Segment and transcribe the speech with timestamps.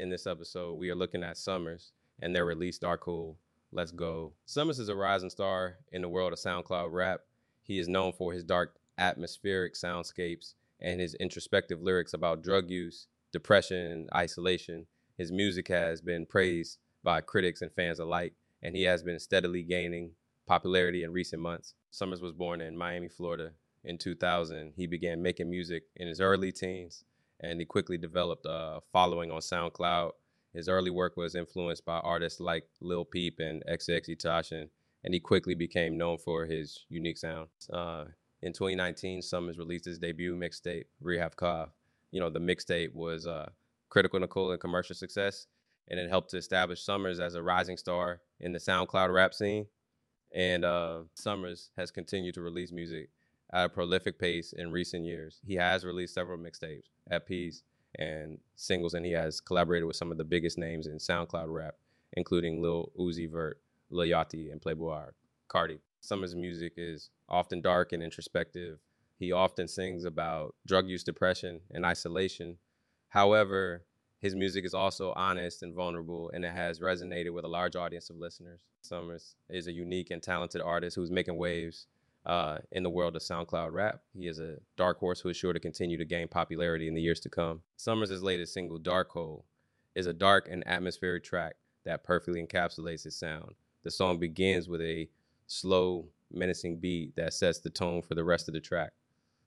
[0.00, 1.90] in this episode, we are looking at Summrs
[2.20, 3.36] and their release Dark Hole.
[3.70, 4.32] Let's go.
[4.48, 7.20] Summrs is a rising star in the world of SoundCloud rap.
[7.62, 13.06] He is known for his dark atmospheric soundscapes and his introspective lyrics about drug use,
[13.30, 14.86] depression, and isolation.
[15.16, 18.32] His music has been praised by critics and fans alike,
[18.62, 20.12] and he has been steadily gaining
[20.46, 21.74] popularity in recent months.
[21.92, 23.52] Summrs was born in Miami, Florida
[23.84, 24.72] in 2000.
[24.76, 27.04] He began making music in his early teens,
[27.40, 30.12] and he quickly developed a following on SoundCloud.
[30.52, 34.68] His early work was influenced by artists like Lil Peep and XXXTentacion,
[35.04, 37.48] and he quickly became known for his unique sound.
[37.72, 38.06] Uh,
[38.42, 41.68] in 2019, Summrs released his debut mixtape, Rehab Kav.
[42.10, 43.50] You know, the mixtape was uh,
[43.88, 45.46] critical Nicole and commercial success,
[45.88, 49.66] and it helped to establish Summrs as a rising star in the SoundCloud rap scene.
[50.32, 53.10] And uh, Summrs has continued to release music
[53.52, 55.40] at a prolific pace in recent years.
[55.46, 57.62] He has released several mixtapes, EPs,
[57.96, 61.74] and singles, and he has collaborated with some of the biggest names in SoundCloud rap,
[62.12, 63.60] including Lil Uzi Vert,
[63.90, 65.10] Lil Yachty, and Playboi
[65.48, 65.80] Carti.
[66.02, 68.78] Summrs' music is often dark and introspective.
[69.18, 72.56] He often sings about drug use, depression, and isolation.
[73.08, 73.84] However,
[74.20, 78.08] his music is also honest and vulnerable, and it has resonated with a large audience
[78.08, 78.60] of listeners.
[78.82, 81.86] Summrs is a unique and talented artist who's making waves
[82.26, 84.00] uh, in the world of SoundCloud rap.
[84.14, 87.00] He is a dark horse who is sure to continue to gain popularity in the
[87.00, 87.62] years to come.
[87.78, 89.44] Summrs' latest single, Dark Hole,
[89.94, 93.54] is a dark and atmospheric track that perfectly encapsulates his sound.
[93.82, 95.08] The song begins with a
[95.46, 98.92] slow, menacing beat that sets the tone for the rest of the track.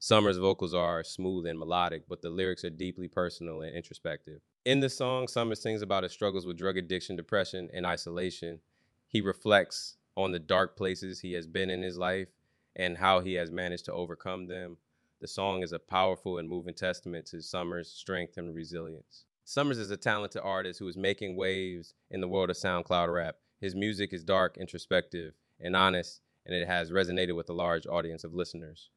[0.00, 4.40] Summrs' vocals are smooth and melodic, but the lyrics are deeply personal and introspective.
[4.64, 8.60] In the song, Summrs sings about his struggles with drug addiction, depression, and isolation.
[9.08, 12.28] He reflects on the dark places he has been in his life
[12.78, 14.76] and how he has managed to overcome them.
[15.20, 19.24] The song is a powerful and moving testament to Summrs' strength and resilience.
[19.44, 23.36] Summrs is a talented artist who is making waves in the world of SoundCloud rap.
[23.60, 28.22] His music is dark, introspective, and honest, and it has resonated with a large audience
[28.22, 28.90] of listeners.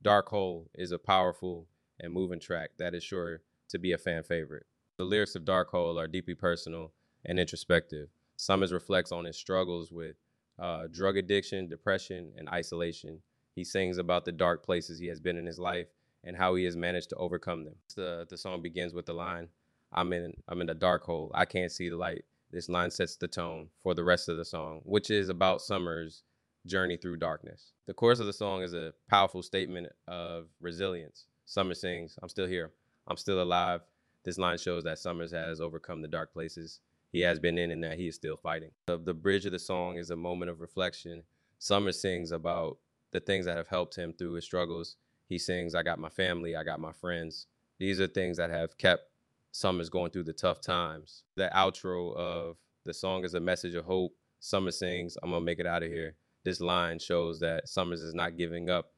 [0.00, 1.68] Dark Hole is a powerful
[2.00, 4.66] and moving track that is sure to be a fan favorite.
[4.96, 6.92] The lyrics of Dark Hole are deeply personal
[7.24, 8.08] and introspective.
[8.38, 10.16] Summrs reflects on his struggles with
[10.58, 13.20] uh, drug addiction, depression, and isolation.
[13.54, 15.88] He sings about the dark places he has been in his life
[16.24, 17.76] and how he has managed to overcome them.
[17.94, 19.48] The, the song begins with the line,
[19.92, 21.30] I'm in, I'm in a dark hole.
[21.34, 22.24] I can't see the light.
[22.50, 26.22] This line sets the tone for the rest of the song, which is about Summrs'
[26.66, 27.72] journey through darkness.
[27.86, 31.26] The chorus of the song is a powerful statement of resilience.
[31.44, 32.72] Summer sings, I'm still here.
[33.06, 33.82] I'm still alive.
[34.24, 36.80] This line shows that Summrs has overcome the dark places
[37.12, 38.70] he has been in and that he is still fighting.
[38.86, 41.22] The, the bridge of the song is a moment of reflection.
[41.58, 42.78] Summer sings about
[43.12, 44.96] the things that have helped him through his struggles.
[45.28, 47.46] He sings, I got my family, I got my friends.
[47.78, 49.10] These are things that have kept
[49.52, 51.22] Summrs going through the tough times.
[51.36, 54.12] The outro of the song is a message of hope.
[54.40, 56.16] Summer sings, I'm gonna make it out of here.
[56.44, 58.92] This line shows that Summrs is not giving up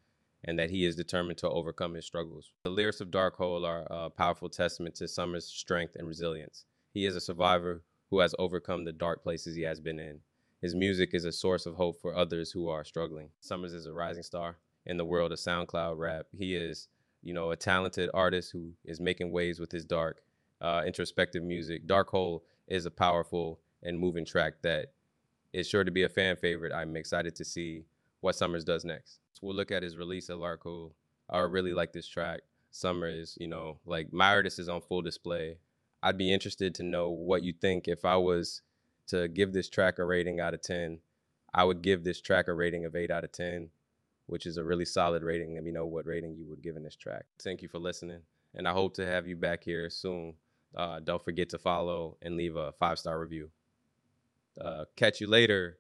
[0.45, 2.53] and that he is determined to overcome his struggles.
[2.65, 6.65] The lyrics of Dark Hole are a powerful testament to Summrs' strength and resilience.
[6.93, 10.21] He is a survivor who has overcome the dark places he has been in.
[10.61, 13.31] His music is a source of hope for others who are struggling.
[13.43, 16.27] Summrs is a rising star in the world of SoundCloud rap.
[16.37, 16.89] He is,
[17.23, 20.23] you know, a talented artist who is making waves with his dark,
[20.61, 21.87] uh, introspective music.
[21.87, 24.93] Dark Hole is a powerful and moving track that
[25.53, 26.73] is sure to be a fan favorite.
[26.73, 27.85] I'm excited to see
[28.21, 29.21] what Summrs does next.
[29.35, 30.95] So we'll look at his release of Hole.
[31.31, 32.41] I really like this track.
[32.71, 35.59] Summer is, you know, like my artist is on full display.
[36.03, 38.63] I'd be interested to know what you think if I was
[39.09, 41.01] to give this track a rating out of 10.
[41.53, 43.71] I would give this track a rating of 8 out of 10,
[44.27, 45.55] which is a really solid rating.
[45.55, 47.25] Let me know what rating you would give in this track.
[47.43, 48.21] Thank you for listening,
[48.55, 50.35] and I hope to have you back here soon.
[50.77, 53.51] Uh, don't forget to follow and leave a five star review.
[54.61, 55.79] Uh, catch you later.